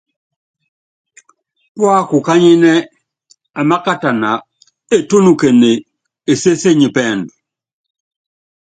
[1.75, 2.77] Púákukányínɛ́,
[3.59, 4.29] amákatana,
[4.95, 5.71] etúnukene,
[6.31, 7.33] esésenyi pɛɛndu.